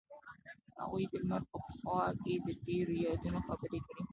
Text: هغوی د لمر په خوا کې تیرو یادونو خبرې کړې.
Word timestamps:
هغوی 0.79 1.03
د 1.11 1.13
لمر 1.21 1.41
په 1.51 1.57
خوا 1.75 2.03
کې 2.21 2.33
تیرو 2.65 2.93
یادونو 3.05 3.39
خبرې 3.47 3.79
کړې. 3.85 4.03